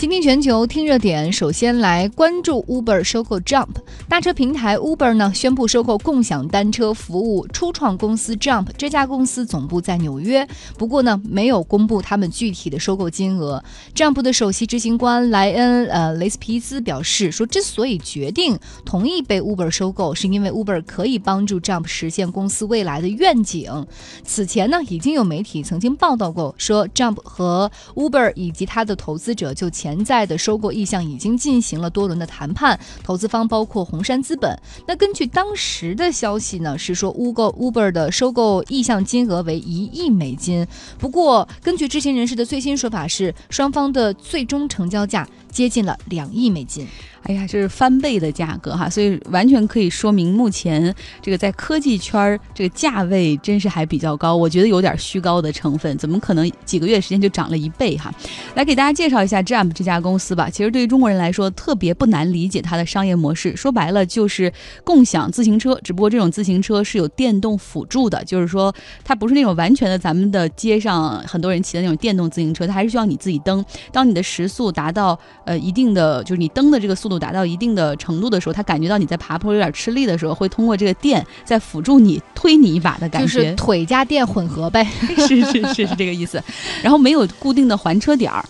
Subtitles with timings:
[0.00, 3.68] 今天全球听热点，首先来关注 Uber 收购 Jump
[4.08, 13.62] 大车平台 Uber 呢宣布收购共享单车服务初创公司 Jump，这家公司总部在纽约，不过呢没有公布他们具体的收购金额。
[13.94, 23.86] Jump 的首席执行官莱恩呃雷斯皮兹表示说，之所以决定同意被 Uber 收购，是因为 Uber 可以帮助 Jump 实现公司未来的愿景。
[24.24, 29.89] 此前呢已经有媒体曾经报道过，说 Jump 和 Uber 以及他的投资者就前。
[29.90, 34.56] 潜在的收购意向已经进行了多轮的谈判，投资方包括红杉资本。
[34.86, 40.64] 那根据当时的消息呢，是说 Uber Uber 的收购意向金额为一亿美金。
[40.96, 46.86] 不过，根据知情人士的最新说法是，双方的最终成交价接近了两亿美金。
[47.24, 58.10] 哎呀，这是翻倍的价格哈，所以完全可以说明目前这个在科技圈儿这个价位真是还比较高，我觉得有点虚高的成分，怎么可能几个月时间就涨了一倍哈？
[58.54, 60.48] 来给大家介绍一下 Jump 这家公司吧。
[60.48, 64.50] 其实对于中国人来说特别不难理解它的商业模式，说白了就是
[64.82, 68.74] 共享自行车，只不过这种自行车是有电动辅助的，就是说
[69.04, 73.62] 它不是那种完全的咱们的街上很多人骑的那种电动自行车，它还是需要你自己蹬。
[73.92, 77.09] 当你的时速达到呃一定的，就是你蹬的这个速。
[77.10, 84.82] 度达到一定的程度的时候，他感觉到你在爬坡有点吃力的时候，会通过这个电在辅助你推你一把的感觉，就是腿加电混合呗，
[85.28, 86.42] 是是是是这个意思。
[86.82, 88.42] 然后没有固定的还车点儿。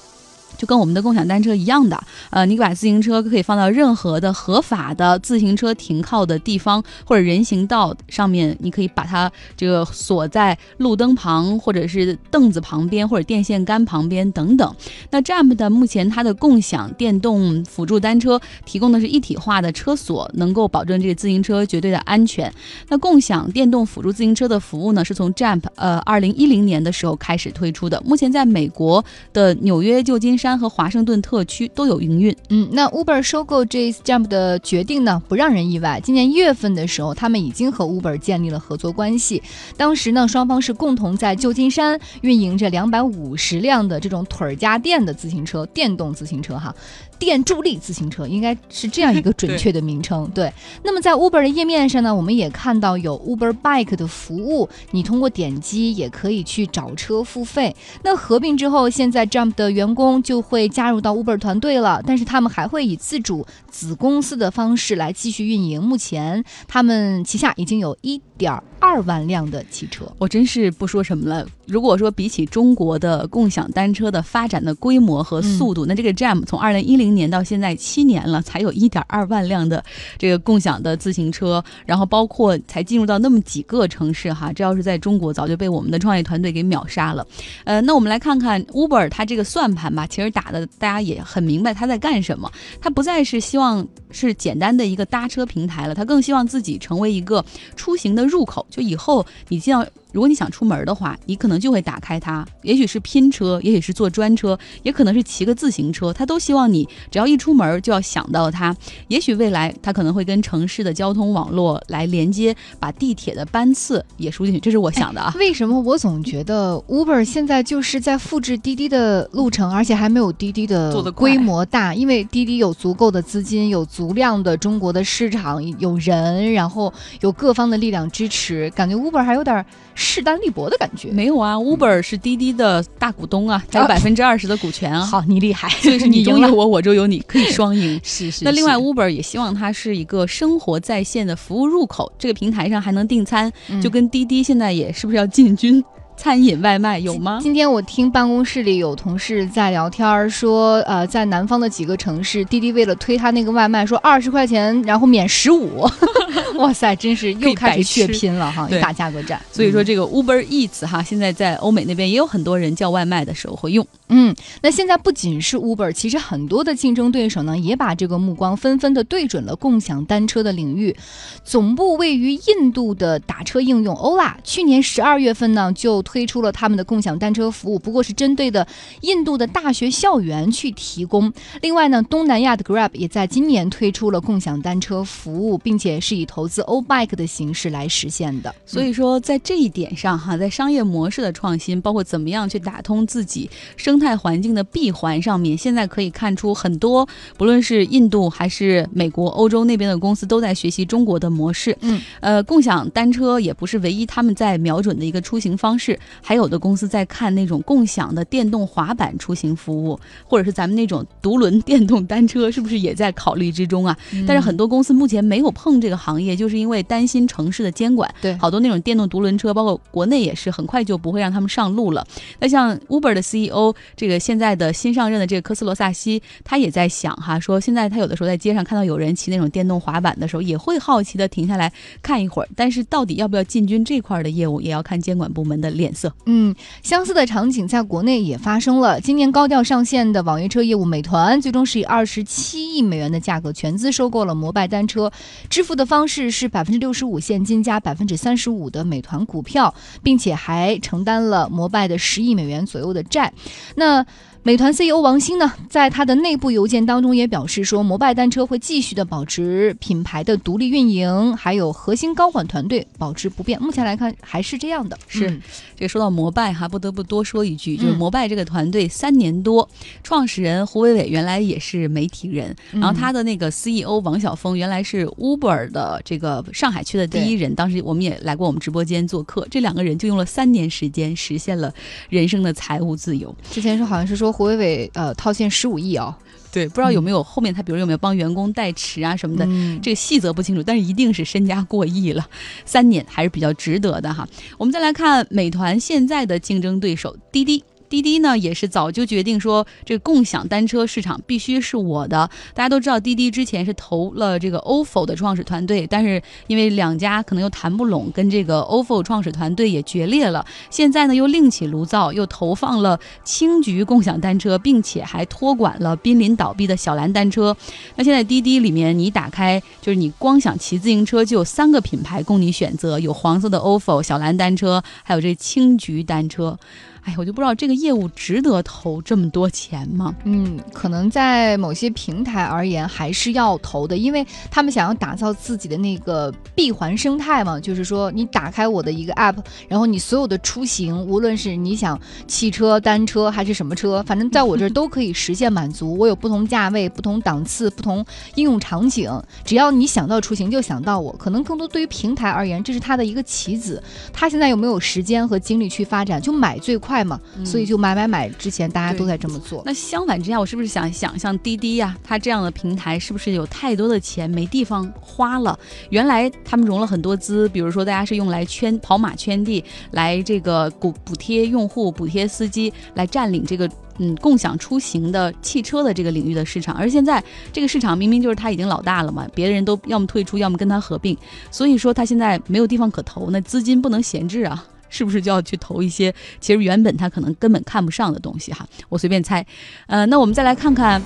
[0.60, 14.76] 就跟我们的共享单车一样的，呃，你把自行车可以放到任何的合法的自行车停靠的地方或者人行道上面，你可以把它这个锁在路灯旁，或者是凳子旁边，或者电线杆旁边等等。
[15.10, 22.52] 那 Jump 的目前它的共享电动辅助单车提供的是一体化的车锁，能够保证这个自行车绝对的安全。
[22.90, 30.49] 那共享电动辅助自行车的服务呢，是从 Jump 呃二零一零年的时候开始推出的，目前在美国的纽约、旧金山。
[30.58, 32.34] 和华盛顿特区都有营运。
[32.48, 36.00] 嗯，那 Uber 收购 Jump 的决定呢，不让人意外。
[36.02, 39.42] 今年一月份的时候，他们已经和 Uber 建立了合作关系。
[39.76, 46.74] 当时呢，双方是共同在旧金山运营着两百五十辆的这种腿儿家电的自行车，电动自行车哈。
[47.20, 50.28] 电助力自行车应该是这样一个准确的名称。
[50.34, 50.50] 对，
[50.82, 57.76] 那么在 Uber 的页面上呢，我们也看到有 Uber Bike 的服务，你通过点击也可以去找车付费。
[58.02, 65.82] 那合并之后，现在 Jump 的员工就会加入到 Uber 团队了，但是他们还会以自主子公司的方式来继续运营。
[65.82, 70.10] 目前他们旗下已经有一点二万辆的汽车。
[70.18, 71.46] 我真是不说什么了。
[71.66, 79.84] 如果说比起中国的共享单车的发展的规模和速度，那这个 Jump 从二零一零年到现在七年了，才有一点二万辆的
[80.18, 87.24] 这个共享的自行车，然后包括才进入到那么几个城市哈，这要是在中国早就被我们的创业团队给秒杀了。
[87.64, 97.44] 呃，那我们来看看 Uber 它这个算盘吧，其实打的大家也很明白它在干什么，它不再是希望是简单的一个搭车平台了，它更希望自己成为一个
[97.76, 99.86] 出行的入口，就以后你进到。
[100.12, 108.74] 如果你想出门的话，你可能就会打开它，也许是拼车，也许是坐专车，也可能是骑个自行车，他都希望你只要一出门就要想到它。
[109.08, 115.32] 也许未来它可能会跟城市的交通网络来连接，把地铁的班次也输进去，这是我想的啊。
[115.38, 121.94] 为什么我总觉得 Uber 现在就是在复制滴滴的路程，而且还没有滴滴的规模大？
[121.94, 129.64] 因为滴滴有足够的资金，有足量的中国的市场，有人，然后有各方的力量支持，感觉 Uber 还有点。
[130.00, 135.04] 势单力薄的感觉没有啊，Uber 是滴滴的大股东啊，有百分之二十的股权啊。
[135.04, 138.00] 好，你厉害，所以是你拥有我，我就有你，可以双赢。
[138.02, 138.44] 是是。
[138.44, 143.52] 那另外，Uber 也希望它是一个生活在线的服务入口，这个平台上还能订餐，
[143.82, 145.84] 就跟滴滴现在也是不是要进军？
[146.20, 147.38] 餐饮外卖有吗？
[147.42, 155.88] 今天我听办公室里有同事在聊天儿说，呃，在南方的几个城市，滴滴为了推他那个外卖，说二十块钱，然后免十五。
[156.60, 159.40] 哇塞，真是又开始血拼了哈，打价格战。
[159.50, 163.86] 所以说这个 Uber Eats 哈，现在在欧美那边也有很多人叫外卖的时候会用。
[164.10, 170.94] 嗯，那现在不仅是 Uber，其实很多的竞争对手呢，也把这个目光纷纷的对准了共享单车的领域。
[171.42, 176.02] 总部位于印度的打车应用 Ola，去年十二月份呢就。
[176.10, 178.66] 推出了他们的共享单车服务，不过是针对的
[179.02, 181.32] 印度的大学校园去提供。
[181.62, 188.52] 另外呢，东南亚的 Grab 也在今年推出了共享单车服务，并且是以投资 O Bike 的形式来实现的。
[188.66, 201.78] 所以说，在这一点上哈，在商业模式的创新，包括怎么样去打通自己生态环境的闭环上面，现在可以看出很多，不论是印度还是美国、欧洲那边的公司都在学习中国的模式。
[201.82, 205.96] 嗯，呃，共享单车也不是唯一他们在瞄准的一个出行方式。
[206.22, 213.96] 还有的公司在看那种共享的电动滑板出行服务，或者是咱们那种独轮电动单车，是不是也在考虑之中啊？
[214.26, 218.12] 但是很多公司目前没有碰这个行业，就是因为担心城市的监管。
[218.20, 222.06] 对，好多那种电动独轮车，包括国内也是，很快就不会让他们上路了。
[222.38, 232.48] 那像 Uber 的 CEO，这个现在的新上任的这个科斯罗萨西，他也在想哈，说现在他有的时候在街上看到有人骑那种电动滑板的时候，也会好奇的停下来看一会儿。
[232.56, 236.14] 但是到底要不要进军这块的业务，也要看监管部门的脸色。
[236.26, 239.00] 嗯，相似的场景在国内也发生了。
[239.00, 245.10] 今年高调上线的网约车业务美团，最终是以二十七亿美元的价格全资收购了摩拜单车，
[245.48, 253.32] 支付的方式是百分之六十五现金加百分之三十五的美团股票，并且还承担了摩拜的十亿美元左右的债。
[253.74, 254.06] 那。
[254.42, 263.60] 美团 CEO 王兴呢，在他的内部邮件当中也表示说，摩拜单车会继续的保持品牌的独立运营，还有核心高管团队保持不变。
[263.60, 264.98] 目前来看还是这样的。
[265.06, 265.28] 是，
[265.76, 269.68] 这个说到摩拜哈，不得不多说一句，就是摩拜这个团队三年多，
[270.02, 281.70] 创始人胡伟伟原来也是媒体人，然后他的那个 CEO 王晓峰原来是 Uber 的这个上海区的第一人，当时我们也来过我们直播间做客，这两个人就用了三年时间实现了
[282.08, 283.34] 人生的财务自由。
[283.50, 284.29] 之前说好像是说。
[284.32, 286.14] 胡伟伟呃套现十五亿哦，
[286.52, 289.46] 对，不知道有没有后面他比如有没有帮员工代持啊什么的，
[289.82, 292.26] 这个细则不清楚，但是一定是身家过亿了，
[292.64, 294.28] 三年还是比较值得的哈。
[294.58, 297.62] 我们再来看美团现在的竞争对手滴滴。
[297.90, 302.30] 滴滴呢也是早就决定说，这个共享单车市场必须是我的。
[302.54, 310.46] 大家都知道，滴滴之前是投了这个 ofo 的创始团队，但是因为两家可能又谈不拢，跟这个 ofo 创始团队也决裂了。
[310.70, 317.56] 现在呢又另起炉灶，又投放了青桔共享单车，并且还托管了濒临倒闭的小蓝单车。
[317.96, 326.56] 那现在滴滴里面，你打开就是你光想骑自行车，就有三个品牌供你选择，有黄色的 ofo 小蓝单车，还有这青桔单车。
[327.02, 330.14] 哎，我就不知道这个业务值得投这么多钱吗？
[330.24, 337.58] 嗯，可能在某些平台而言还是要投的，因为他们想要打造自己的那个闭环生态嘛。
[337.58, 345.96] 就是说，你打开我的一个 app，然后你所有的出行，无论是你想汽车、单车还是什么车，反正在我这儿都可以实现满足。
[345.96, 348.04] 我有不同价位、不同档次、不同
[348.34, 349.10] 应用场景，
[349.44, 351.10] 只要你想到出行就想到我。
[351.12, 353.82] 可能更多对于平台而言，这是它的一个棋子。
[354.12, 356.20] 他现在有没有时间和精力去发展？
[356.20, 356.89] 就买最快。
[356.90, 358.28] 快嘛，所以就买买买。
[358.30, 359.62] 之前大家都在这么做。
[359.64, 365.56] 那相反之下，我是不是想想像滴滴呀，它这样的平台是不是有太多的钱没地方花了？
[365.90, 376.74] 原来他们融了很多资，比如说大家是用来圈跑马圈地，来这个补补贴用户、补贴司机，来占领这个嗯共享出行的汽车的这个领域的市场。
[376.74, 377.22] 而现在
[377.52, 381.16] 这个市场明明就是他已经老大了嘛，别的人都要么退出，要么跟他合并，
[381.52, 384.66] 所以说他现在没有地方可投，那资金不能闲置啊。
[384.90, 388.66] 是不是就要去投一些其实原本他可能根本看不上的东西哈？
[388.90, 389.44] 我随便猜，
[389.86, 391.00] 呃，那我们再来看看。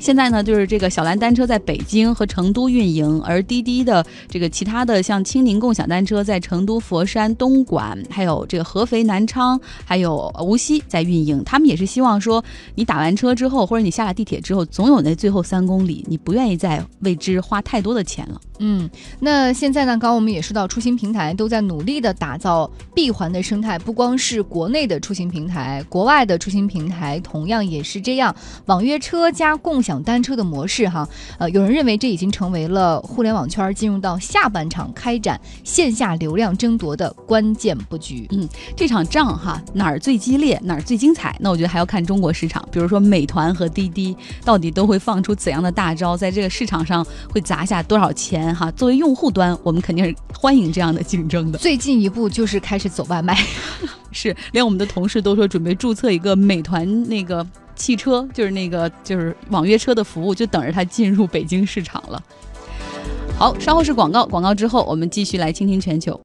[0.00, 11.42] 现在呢，就是这个小蓝单车在北京和成都运营，而滴滴的这个其他的像青柠共享单车在成都、佛山、东莞，还有这个合肥、南昌，还有无锡在运营。
[11.42, 12.44] 他们也是希望说，
[12.76, 18.40] 你打完车之后，或者你下了地铁之后，总有那最后三公里，你不愿意再为之花太多的钱了。
[18.58, 18.88] 嗯，
[19.20, 28.34] 那现在呢，刚刚我们也说到，出行平台都在努力的打造闭环的生态，不光是国内的出行平台，国外的出行平台同样也是这样，
[28.66, 29.78] 网约车加共。
[29.88, 38.26] 享单车的模式哈，呃，有人认为这已经成为了互联网圈进入到下半场开展线下流量争夺的关键布局。
[38.32, 41.34] 嗯，这场仗哈哪儿最激烈，哪儿最精彩？
[41.40, 48.70] 那我觉得还要看中国市场，比如说美团和滴滴到底都会放出怎样的大招，在这个市场上会砸下多少钱哈？
[48.72, 51.58] 作为用户端，我们肯定是欢迎这样的竞争的。
[51.58, 53.36] 最近一步就是开始走外卖，
[54.12, 57.46] 是连我们的同事都说准备注册一个美团那个。
[57.76, 62.20] 汽车就是那个就是网约车的服务，就等着它进入北京市场了。
[63.38, 66.20] 好，稍后是广告，广告之后我们继续来倾听全球。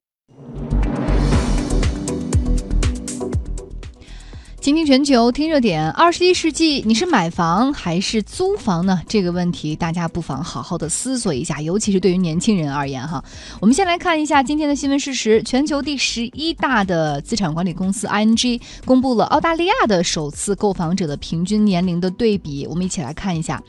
[4.64, 5.92] 倾听全球，听热点。
[5.92, 9.02] 二十一世纪，你是买房还是租房呢？
[9.10, 13.22] 这个问题大家不妨好好的思索一下，尤其是对于年轻人而言哈。
[13.60, 22.66] 我们先来看一下今天的新闻事实：全球第十一大的资产管理公司 ING 公布了澳大利亚的首次购房者的平均年龄的对比。
[22.66, 23.62] 我们一起来看一下，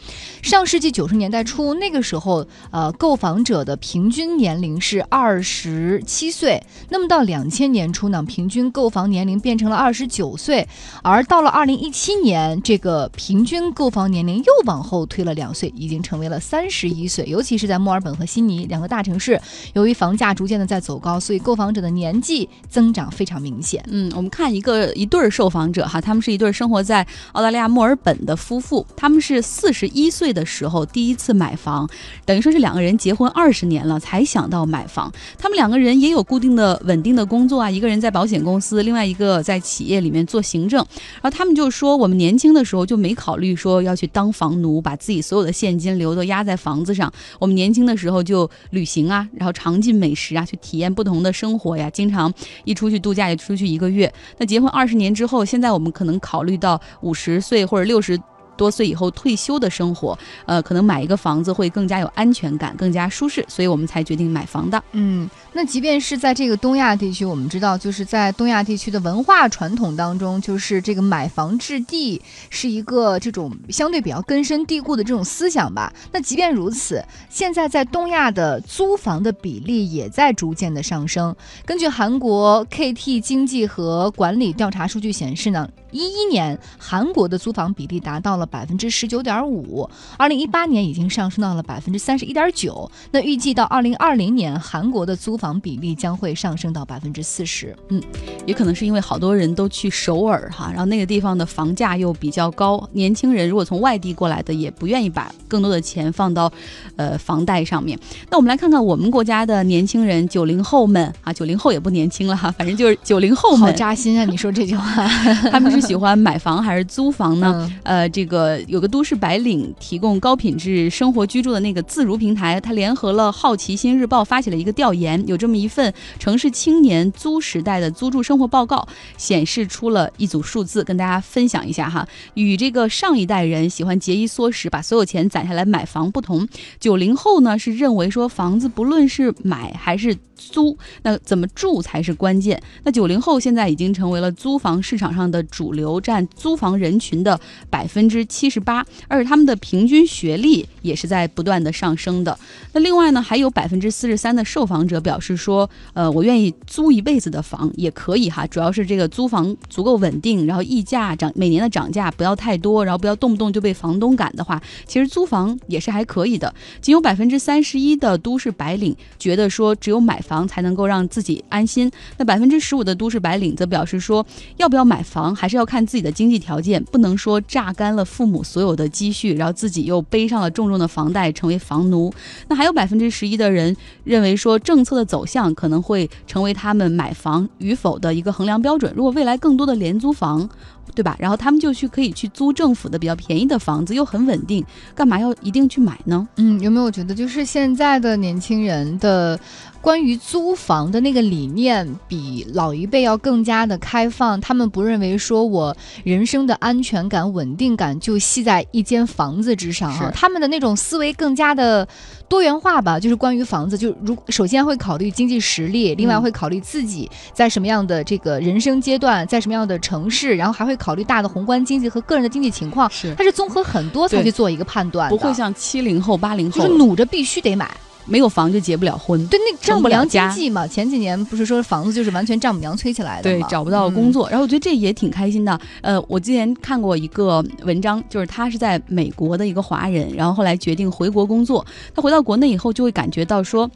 [0.43, 6.63] 上世纪九十年代初，那个时候呃，购房者的平均年龄是二十七岁。
[6.89, 10.65] 那么到两千年初呢，平均购房年龄变成了二十九岁。
[11.03, 17.25] 而到了二零一七年，这个平均购房年龄又往后推了两岁，已经成为了三十一岁。
[17.27, 19.41] 尤其是在墨尔本和悉尼两个大城市，
[19.75, 23.85] 由于房价逐渐的在走高，所以购房者的年纪增长非常明显。
[23.89, 31.89] 嗯，我们看一个一对儿受访者哈，他们是一对生活在澳大利亚墨尔本的夫妇，他们是四十一岁的时候第一次买房，
[32.25, 35.13] 等于说是两个人结婚二十年了才想到买房。
[35.39, 40.74] 他们两个人也有固定的稳定的工作啊，一个人在保险公司，另外一个在企业里面做行政。
[40.81, 47.13] 然后他们就说，我们年轻的时候就没考虑说要去当房奴，把自己所有的现金流都压在房子上。
[47.39, 52.33] 我们年轻的时候就旅行啊，然后尝尽美食啊，去体验不同的生活呀，经常
[52.65, 54.13] 一出去度假就出去一个月。
[54.39, 58.19] 那结婚二十年之后，现在我们可能考虑到五十岁或者六十。
[58.57, 60.17] 多岁以后退休的生活，
[60.47, 64.81] 呃，可能买一个房子会更加有安全感，更加舒适，所以我们才决定买房的。
[64.93, 72.21] 嗯，那即便是在这个东亚地区，我们知道，就是在东亚地区的文化传统当中，就是这个买房置地
[72.51, 75.93] 是一个这种相对比较根深蒂固的这种思想吧。
[76.11, 81.35] 那即便如此，现在在东亚的租房的比例也在逐渐的上升。
[81.65, 85.69] 根据韩国 KT 经济和管理调查数据显示呢。
[85.95, 92.91] 一一年，韩国的租房比例达到了百分之十九点五，二零一八年已经上升到了百分之三十一点九。
[93.13, 97.75] 那预计到二零二零年，韩国的租房比例将会上升到百分之四十。
[97.89, 98.03] 嗯，
[98.45, 106.53] 也可能是因为好多人都去首尔哈，然后那个地方的房价又比较高，年轻人如果从外地过来的，也不愿意把更多的钱放到，
[106.97, 107.97] 呃，房贷上面。
[108.29, 114.25] 那我们来看看我们国家的年轻人，九零后们啊，九零后也不年轻了哈，反正就是九零后们，好扎心啊！
[114.25, 115.07] 你说这句话，
[115.53, 115.85] 他们是。
[115.85, 117.71] 喜欢买房还是租房呢？
[117.83, 128.87] 呃，这个有个都市白领提供高品质生活居住的那个自如平台，它联合了好奇心日报发起了一个调研，有有这么一份城市青年租时代的租住生活报告，
[129.17, 132.07] 显示出了一组数字，跟大家分享一下哈。
[132.35, 136.47] 与这个上一代人喜欢节衣缩食，把所有钱攒下来买房不同，
[136.79, 140.17] 九零后呢是认为说房子不论是买还是。
[140.37, 142.61] 租那怎么住才是关键？
[142.83, 147.39] 那九零后现在已经成为了租房市场上的主流，占租房人群的
[147.71, 152.39] 百分之七十八，而且他们的平均学历也是在不断的上升的。
[152.73, 166.53] 那另外呢，还有百分之四十三的受访者表示说，呃，我愿意租一辈子的房也可以哈，主要是这个租房足够稳定，然后溢价涨每年的涨价不要太多，然后不要动不动就被房东赶的话，其实租房也是还可以的。
[166.81, 170.45] 仅有百分之三十一的都市白领觉得说，只有买房。
[170.55, 171.91] 才能够让自己安心。
[172.17, 174.25] 那百分之十五的都市白领则表示说，
[174.57, 182.13] 要不要买房还是要看自己的经济条件，不能说榨干了父母所有的积蓄，然后自己又背上了重重的房贷，成为房奴。
[182.49, 188.93] 那还有百分之十一的人认为说，政策的走向可能会成为他们买房与否的一个衡量标准。
[188.97, 190.49] 如果未来更多的廉租房，
[190.95, 191.17] 对吧？
[191.19, 194.65] 然后他们就去可以去租政府的比较便宜的房子，又很稳定，
[194.95, 196.27] 干嘛要一定去买呢？
[196.37, 199.39] 嗯，有没有觉得就是现在的年轻人的
[199.81, 204.41] 关于租房的那个理念比老一辈要更加的开放？
[204.41, 211.87] 他们不认为说我人生的安全感、稳定感就系在一间房子之上啊，他们的那种思维更加的。
[212.35, 222.91] 多元化吧，就是关于房子，就如首先会考虑经济实力，另外会考虑自己在什么样的这个人生阶段，在什么样的城市，然后还会考虑大的宏观经济和个人的经济情况。
[222.91, 226.61] 是，它是综合很多才去做一个判断，不会像七零后、八零后。
[226.61, 227.71] 就是努着必须得买。
[228.07, 235.59] 没有房就结不了婚，对，那丈母娘经济嘛，前几年不是说房子就是完全丈母娘催起来的对，找不到工作，然后我觉得这也挺开心的。
[235.81, 241.65] 呃，我之前看过一个文章，就是他是在美国的一个华人，然后后来决定回国工作。
[241.95, 243.71] 他回到国内以后，就会感觉到说。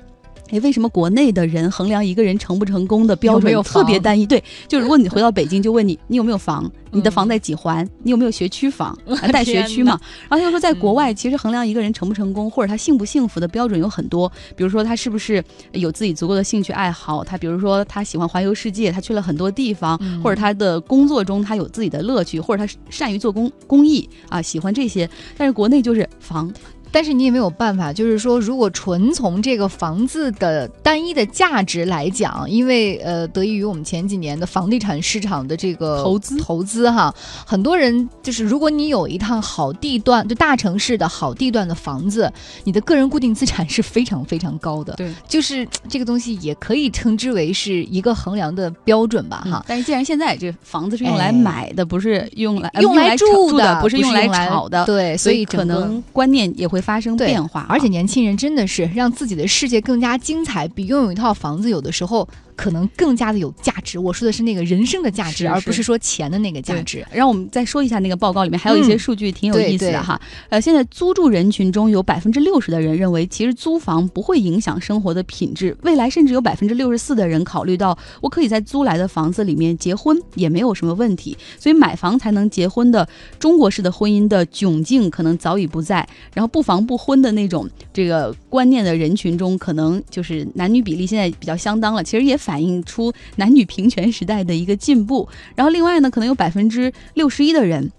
[0.51, 4.27] 哎，为什么国内的人衡量一个人成不成功的标准特别单一？
[4.27, 8.97] 对，就如果你回到北京，就问你你有没有房，你的房在几环，你有没有学区房，
[9.33, 10.01] 带学区嘛？
[10.29, 25.09] 然后他就说，在国外其实衡量一个人成不成功或者他幸不幸福的标准有很多，比如说他是不是有自己足够的兴趣爱好，他比如说他喜欢环游世界，他去了很多地方，或者他的工作中他有自己的乐趣，或者他善于做公公益啊，喜欢这些。
[25.37, 26.51] 但是国内就是房。
[26.91, 37.15] 但是你也没有办法，就是说，如果纯从这个房子的单一的价值来讲，因为呃，得益于我们前几年的房地产市场的这个投资投资哈，
[37.47, 42.33] 很多人就是，如果你有一趟好地段，就大城市的好地段的房子，
[42.65, 44.95] 你的个人固定资产是非常非常高的。
[44.95, 49.63] 对，就是这个东西也可以称之为是一个衡量的标准吧哈。
[49.69, 56.78] 但是既然现在这房子是用来买的，不是用来用来住的，不是用来炒的，对，所以可能观念也会。
[56.81, 64.01] 发生变化，而且年轻人真的是让自己的世界更加精彩，比拥有一套房子有的时候可能更加的有价值。
[64.01, 67.07] 我说的是那个人生的价值，是是而不是说钱的那个价值。
[67.13, 70.21] 让我们再说一下那个报告里面还有一些嗯数据挺有意思的哈。
[70.49, 75.77] 呃，现在租住人群中有百分之六十的人认为，其实租房不会影响生活的品质。
[75.83, 81.39] 未来甚至有百分之六十四的人考虑到，我可以在租来的房子里面结婚，也没有什么问题。
[81.61, 86.05] 所以买房才能结婚的中国式的婚姻的窘境可能早已不在。
[86.35, 92.03] 然后不房不婚的那种这个观念的人群中，可能就是男女比例现在比较相当了。
[92.03, 95.29] 其实也反映出男女平权时代的一个进步。
[95.55, 97.93] 然后另外呢，可能有百分之六十一的人。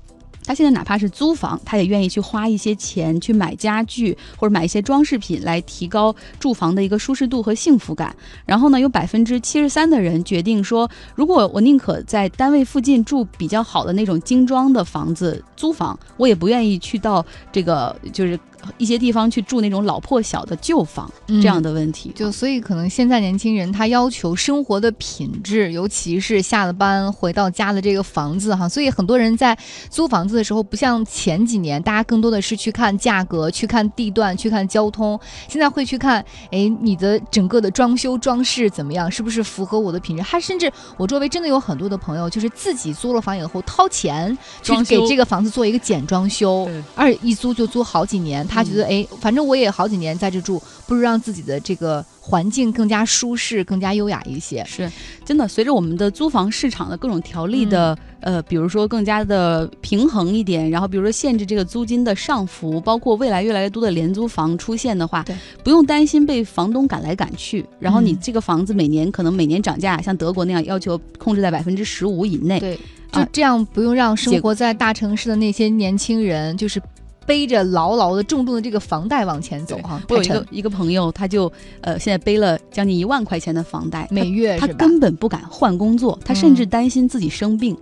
[0.45, 8.15] 他现在哪怕是租房，他也愿意去花一些钱去买家具或者买一些装饰品，来提高住房的一个舒适度和幸福感。
[8.47, 18.39] 然后呢，有百分之七十三的人决定说，如果我宁可在单位附近住比较好的那种精装的房子租房，我也不愿意去到这个就是
[18.77, 22.11] 一些地方去住那种老破小的旧房、嗯这样的问题。
[22.15, 29.57] 就所以可能现在年轻人他要求生活的品质，尤其是下了班回到家的这个房子哈，所以很多人在
[29.89, 40.23] 租房子的时候，不像前几年，大家更多的是去看价格、去看地段、去看交通，现在会去看，哎，你的整个的装修装饰怎么样，是不是符合我的品质？
[40.23, 54.65] 他甚至我周围真的有很多的朋友，就是自己租了房以后掏钱去给这个房子做一个简装修而且一租就租好几年，他觉得哎，反正我也好几年在这住，不如让自己的这个环境更加舒适、更加优雅一些。
[54.65, 54.91] 是
[55.23, 65.23] 真的，随着我们的租房市场的各种条例的、嗯呃，比如说更加的平衡一点，然后比如说限制这个租金的上浮，包括未来越来越多的廉租房出现的话，
[65.63, 67.63] 不用担心被房东赶来赶去。
[67.79, 72.59] 然后你嗯这个房子每年可能每年涨价，像德国那样要求控制在百分之十五以内。
[72.59, 72.77] 对，
[73.11, 76.81] 就这样不用让生活在大城市的那些年轻人，就是
[77.29, 80.01] 背着牢牢的重重的这个房贷往前走哈。
[80.09, 84.65] 我有一个一个朋友，他就呃现在背了将近一万块钱的房贷，每月他？
[84.69, 87.77] 根本不敢换工作，他甚至嗯担心自己生病，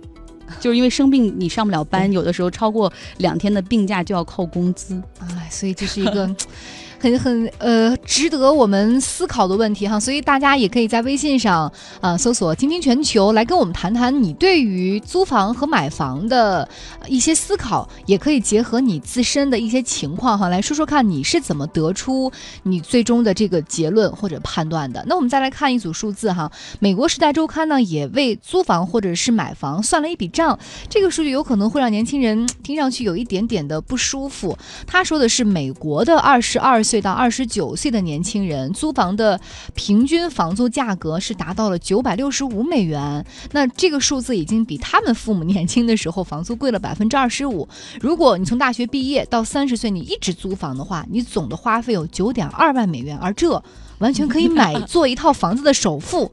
[0.60, 5.00] 就是因为生病你上不了班，有的时候超过两天的病假就要扣工资。
[5.20, 6.28] 哎，所以这是一个
[6.98, 9.98] 很很呃值得我们思考的问题哈。
[9.98, 16.68] 所以大家也可以在微信上啊、搜索“听听全球”来跟我们谈谈你对于租房和买房的
[17.06, 22.30] 一些思考，也可以结合你自身的一些情况哈，来说说看你是怎么得出
[22.64, 25.04] 你最终的这个结论或者判断的。
[25.06, 34.56] 那我们再来看一组数字哈，美国《时代周刊》呢也为租房或者是买房算了一笔账，这个数据有可能会让年轻人听上去有一点点的不舒服。
[34.86, 39.38] 他说的是美国的二十二岁到二十九岁的年轻人租房的
[39.74, 47.68] 平均房租价格是达到了九百六十五美元，那这个数字已经比他们父母年轻的时候房租贵了百分之二十五。
[48.00, 53.62] 如果你从大学毕业到三十岁，你一直租房的话，你总的花费有九点二万美元，而这
[53.98, 56.32] 完全可以买做一套房子的首付。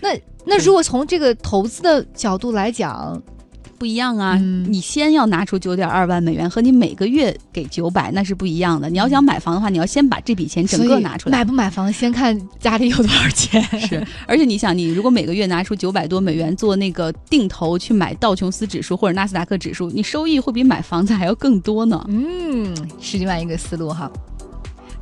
[0.00, 0.08] 那
[0.44, 3.22] 那如果从这个投资的角度来讲，
[3.82, 4.38] 不一样啊！
[4.40, 8.88] 嗯你先要拿出九点二万美元，和你每个月给九百那是不一样的。
[8.88, 11.36] 你要想买房的话，你要先把这笔钱整个拿出来。
[11.36, 13.60] 买不买房先看家里有多少钱。
[13.80, 22.06] 是，而且你想，你如果每个月拿出九百多美元做那个定投去买道琼斯指数或者纳斯达克指数，你收益会比买房子还要更多呢。
[22.08, 24.08] 嗯，是另外一个思路哈。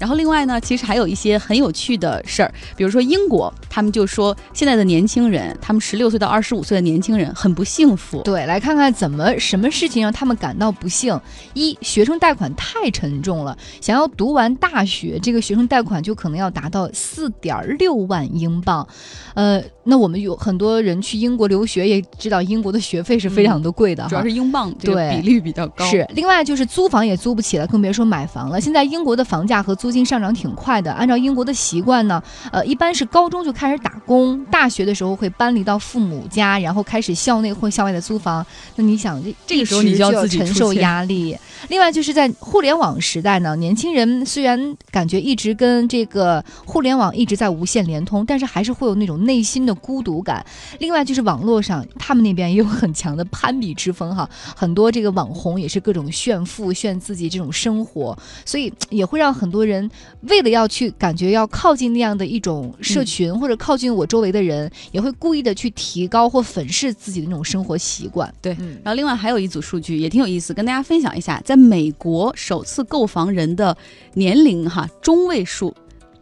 [0.01, 8.23] 然后另外呢，其实还有一些很有趣的事儿，比如说英国，他们就说现在的年轻人，他们十六岁到二十五岁的年轻人很不幸福。
[8.23, 11.21] 对，来看看怎么什么事情让他们感到不幸。
[11.53, 18.89] 一，学生贷款太沉重了，想要读完大学，这个学生贷款就可能要达到四点六万英镑。
[19.35, 24.09] 呃，那我们有很多人去英国留学，也知道英国的学费是非常的贵的哈。
[24.09, 25.85] 主要是英镑对比率比较高。
[25.87, 28.61] 是，另外就是租房也租不起了，更别说买房了。
[28.61, 30.93] 现在英国的房价和租金上涨挺快的。
[30.93, 32.23] 按照英国的习惯呢，
[32.53, 38.47] 呃，一般是高中就开始打工，大学的时候会搬离到父母家，然后开始校内或校外的租房。
[38.77, 41.37] 那你想，这这个时候你就要承受压力。
[41.69, 50.45] 另外就是在互联网时代呢，年轻人虽然感觉一直跟这个互联网一直在无限连通，但是还是会有那种内心的孤独感。
[50.79, 59.91] 另外就是网络上，他们那边也有很强的攀比之风哈，很多这个网红也是各种炫富、炫自己这种生活，所以也会让很多人
[60.23, 68.33] 为了要去感觉要靠近那样的一种社群，或者靠近我周围的人，也会故意的去提高或粉饰自己的那种生活习惯。
[68.41, 73.77] 对嗯，然后另外还有一组数据也挺有意思，跟大家分享一下，在美国首次购房人的
[74.15, 75.75] 年龄哈中位数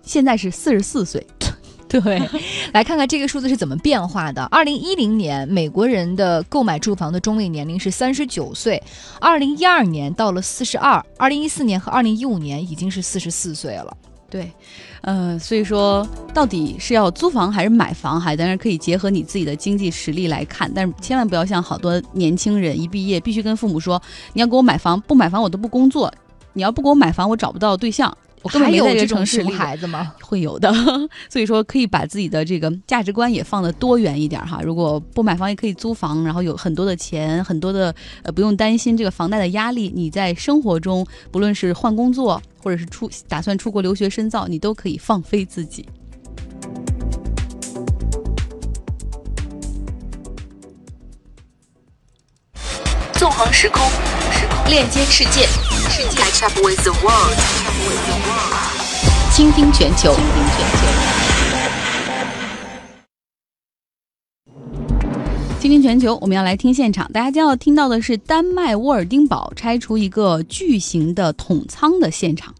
[0.02, 1.26] 现在是四十四岁。
[2.00, 2.20] 对，
[2.72, 4.44] 来看看这个数字是怎么变化的。
[4.44, 8.82] 二零一零年，美国人的购买住房的中位年龄是三十九岁，
[9.20, 13.96] 二零一二年到了四十二，二零一四年和二零一五年已经是四十四岁了。
[14.30, 14.52] 对，
[15.00, 24.00] 呃，所以说到底是要租房还是买房，还当然可以结合你自己的经济实力来看，但是千万不要像好多年轻人一毕业必须跟父母说，
[24.34, 26.12] 你要给我买房，不买房我都不工作，
[26.52, 28.14] 你要不给我买房，我找不到对象。
[28.42, 30.14] 我根本没在这个城市里孩子吗？
[30.22, 30.72] 会有的，
[31.28, 34.60] 所以说可以把自己的这个价值观也放得多元一点哈。
[34.62, 39.92] 如果不买房也可以租房，然后有很多的钱，很多的呃不用担心这个房贷的压力。
[39.94, 45.86] 你在生活中不论是换工作，或者是出打算出国留学深造，你都可以放飞自己。
[53.14, 53.82] 纵横时空
[54.30, 55.44] 时空，链接世界，
[56.00, 56.22] 世界。
[59.32, 60.86] 倾听全球，倾听全球。
[65.58, 67.10] 倾听全球，我们要来听现场。
[67.12, 72.54] 大家将要听到的是丹麦沃尔丁堡拆除一个巨型的桶仓的现场。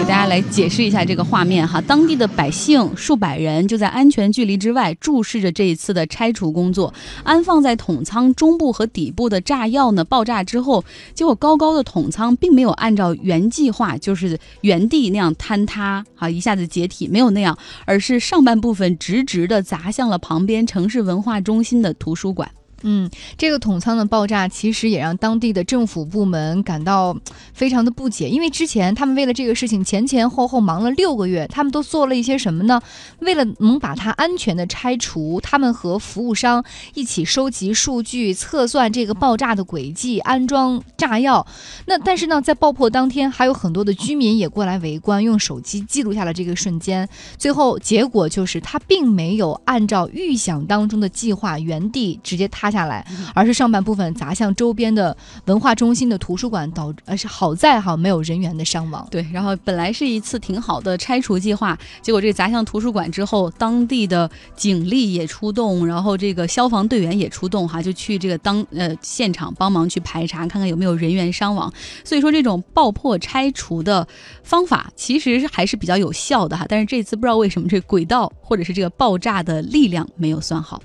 [0.00, 6.92] 给大家来解释一下这个画面哈，当地的百姓数百人就在安全距离之外注视着这一次的拆除工作。
[7.22, 10.82] 安放在桶仓中部和底部的炸药呢，爆炸之后，
[11.12, 22.50] 结果高高的桶仓并没有按照原计划，就是原地那样坍塌啊，一下子解体，没有那样，而是上半部分直直的砸向了旁边城市文化中心的图书馆。
[22.82, 27.16] 嗯，这个桶仓的爆炸其实也让当地的政府部门感到
[27.52, 32.80] 非常的不解，因为之前他们为了这个事情前前后后忙了六个月，他们都做了一些什么呢？
[33.20, 36.64] 为了能把它安全的拆除，他们和服务商
[36.94, 41.46] 一起收集数据，测算这个爆炸的轨迹，安装炸药。
[41.86, 47.08] 那但是呢，在爆破当天，还有很多的居民也过来围观，用手机记录下了这个瞬间。
[47.36, 52.80] 最后结果就是，他并没有按照预想当中的计划原地直接塌塌。
[52.80, 53.04] 下来，
[53.34, 55.14] 而是上半部分砸向周边的
[55.46, 59.04] 文化中心的图书馆，导而是好在哈没有人员的伤亡。
[59.10, 71.70] 对，然后本来是一次挺好的拆除计划，结果这砸向图书馆之后，当地的警力也出动，然后这个消防队员也出动哈，就去这个当呃现场帮忙去排查，看看有没有人员伤亡。
[72.04, 74.06] 所以说这种爆破拆除的
[74.42, 80.80] 方法其实还是比较有效的哈，但是这次不知道为什么这轨道或者是这个爆炸的力量没有算好。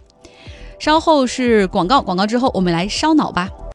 [0.77, 3.49] 稍后是广告，广告之后我们来烧脑吧。